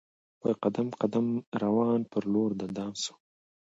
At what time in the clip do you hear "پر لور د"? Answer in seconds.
2.11-2.63